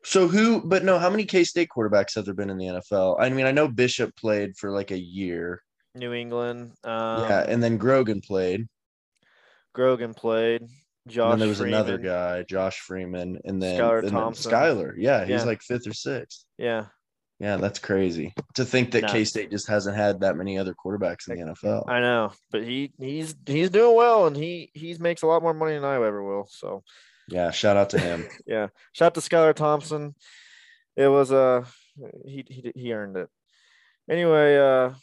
So 0.04 0.28
who? 0.28 0.62
But 0.62 0.84
no, 0.84 1.00
how 1.00 1.10
many 1.10 1.26
K 1.26 1.44
State 1.44 1.70
quarterbacks 1.76 2.16
have 2.16 2.26
there 2.26 2.34
been 2.34 2.52
in 2.52 2.58
the 2.58 2.66
NFL? 2.66 3.18
I 3.20 3.30
mean, 3.30 3.48
I 3.48 3.52
know 3.52 3.68
Bishop 3.68 4.16
played 4.16 4.56
for 4.56 4.72
like 4.72 4.92
a 4.92 5.00
year, 5.00 5.62
New 5.96 6.14
England. 6.14 6.74
Um, 6.84 7.24
yeah, 7.24 7.46
and 7.48 7.64
then 7.64 7.78
Grogan 7.78 8.22
played. 8.22 8.68
Grogan 9.74 10.14
played. 10.14 10.62
And 10.62 10.70
Josh. 11.08 11.32
then 11.32 11.40
there 11.40 11.48
was 11.48 11.60
Freeman. 11.60 11.74
another 11.80 11.98
guy, 11.98 12.44
Josh 12.44 12.80
Freeman, 12.80 13.40
and 13.46 13.62
then, 13.62 13.80
Skylar 13.80 14.00
and 14.00 14.08
then 14.08 14.14
Thompson. 14.14 14.52
Skylar. 14.52 14.94
Yeah, 14.98 15.22
he's 15.22 15.30
Yeah. 15.42 15.44
like 15.44 15.62
fifth 15.62 15.88
or 15.88 15.94
sixth. 15.94 16.46
Yeah, 16.58 16.86
Yeah, 17.40 17.58
that's 17.58 17.80
crazy 17.80 18.34
to 18.56 18.66
think 18.66 18.92
that. 18.92 19.10
K 19.10 19.24
State 19.26 19.52
just 19.52 19.68
hasn't 19.68 19.96
had 19.96 20.22
that 20.22 20.36
many 20.38 20.58
other 20.58 20.74
quarterbacks 20.74 21.28
in 21.30 21.36
the 21.38 21.46
NFL. 21.54 21.84
I 21.88 22.00
know, 22.00 22.32
but 22.52 22.64
he 22.64 22.92
he's 22.98 23.36
he's 23.46 23.70
doing 23.70 23.96
well, 23.96 24.26
and 24.28 24.36
he 24.36 24.72
he 24.74 24.96
makes 25.00 25.22
a 25.22 25.28
lot 25.28 25.44
more 25.44 25.54
money 25.54 25.76
than 25.76 25.84
I 25.86 25.96
ever 25.96 26.24
will. 26.24 26.48
So 26.50 26.84
Yeah, 27.28 27.52
shout 27.52 27.78
out 27.78 27.90
to 27.92 28.00
him. 28.00 28.26
yeah, 28.48 28.68
shout 28.94 29.08
out 29.08 29.14
to 29.16 29.20
Skylar 29.22 29.54
Thompson. 29.54 30.16
It 30.96 31.08
was 31.08 31.32
uh 31.32 31.66
he 32.26 32.46
he 32.48 32.72
he 32.76 32.94
earned 32.94 33.18
it. 33.18 33.30
Anyway, 34.10 34.58
uh 34.58 34.94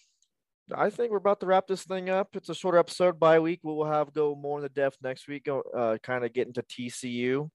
I 0.75 0.91
think 0.91 1.11
we're 1.11 1.17
about 1.17 1.41
to 1.41 1.47
wrap 1.47 1.67
this 1.67 1.83
thing 1.83 2.09
up. 2.09 2.29
It's 2.35 2.49
a 2.49 2.55
shorter 2.55 2.79
episode 2.79 3.19
by 3.19 3.39
week. 3.41 3.61
We 3.63 3.73
will 3.73 3.85
have 3.85 4.13
go 4.13 4.35
more 4.35 4.59
in 4.59 4.63
the 4.63 4.69
depth 4.69 4.99
next 5.03 5.27
week. 5.29 5.49
Uh 5.49 5.99
kind 6.03 6.25
of 6.25 6.33
get 6.33 6.47
into 6.47 6.63
TCU. 6.63 7.51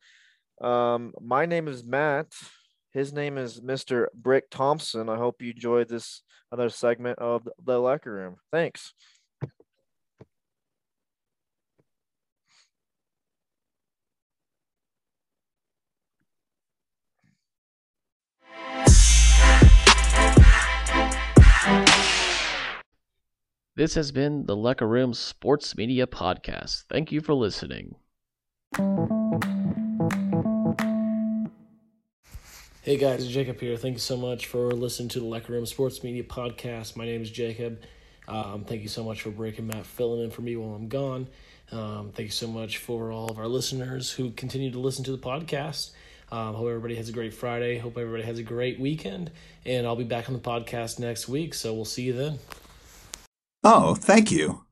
Um, 0.61 1.13
my 1.21 1.45
name 1.45 1.67
is 1.67 1.83
Matt. 1.83 2.33
His 2.91 3.13
name 3.13 3.37
is 3.37 3.61
Mr. 3.61 4.07
Brik 4.13 4.49
Thompson. 4.49 5.09
I 5.09 5.17
hope 5.17 5.41
you 5.41 5.51
enjoyed 5.51 5.87
this 5.87 6.23
other 6.51 6.69
segment 6.69 7.19
of 7.19 7.47
the 7.63 7.79
locker 7.79 8.11
room. 8.11 8.37
Thanks. 8.51 8.93
This 23.77 23.93
has 23.93 24.11
been 24.11 24.47
the 24.47 24.55
Locker 24.55 24.87
Room 24.87 25.13
Sports 25.13 25.77
Media 25.77 26.07
Podcast. 26.07 26.85
Thank 26.89 27.11
you 27.11 27.21
for 27.21 27.35
listening. 27.35 27.93
Hey 32.81 32.97
guys, 32.97 33.27
Jacob 33.27 33.59
here. 33.59 33.77
Thank 33.77 33.93
you 33.93 33.99
so 33.99 34.17
much 34.17 34.47
for 34.47 34.71
listening 34.71 35.09
to 35.09 35.19
the 35.19 35.27
Locker 35.27 35.53
Room 35.53 35.67
Sports 35.67 36.03
Media 36.03 36.23
Podcast. 36.23 36.95
My 36.95 37.05
name 37.05 37.21
is 37.21 37.29
Jacob. 37.29 37.83
Um, 38.27 38.63
thank 38.63 38.81
you 38.81 38.87
so 38.87 39.03
much 39.03 39.21
for 39.21 39.29
breaking 39.29 39.67
Matt 39.67 39.85
filling 39.85 40.23
in 40.23 40.31
for 40.31 40.41
me 40.41 40.55
while 40.55 40.73
I'm 40.73 40.87
gone. 40.87 41.27
Um, 41.71 42.11
thank 42.15 42.25
you 42.25 42.31
so 42.31 42.47
much 42.47 42.79
for 42.79 43.11
all 43.11 43.29
of 43.29 43.37
our 43.37 43.47
listeners 43.47 44.11
who 44.11 44.31
continue 44.31 44.71
to 44.71 44.79
listen 44.79 45.03
to 45.03 45.11
the 45.11 45.19
podcast. 45.19 45.91
Um, 46.31 46.55
hope 46.55 46.65
everybody 46.67 46.95
has 46.95 47.09
a 47.09 47.13
great 47.13 47.35
Friday. 47.35 47.77
Hope 47.77 47.95
everybody 47.95 48.23
has 48.23 48.39
a 48.39 48.43
great 48.43 48.79
weekend. 48.79 49.29
And 49.67 49.85
I'll 49.85 49.95
be 49.95 50.03
back 50.03 50.29
on 50.29 50.33
the 50.33 50.41
podcast 50.41 50.97
next 50.97 51.29
week. 51.29 51.53
So 51.53 51.75
we'll 51.75 51.85
see 51.85 52.01
you 52.01 52.13
then. 52.13 52.39
Oh, 53.63 53.95
thank 53.95 54.31
you. 54.31 54.66